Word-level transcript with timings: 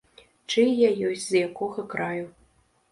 Чый 0.53 0.69
я 0.77 0.89
ёсць, 1.11 1.27
з 1.29 1.33
якога 1.49 1.89
краю. 1.95 2.25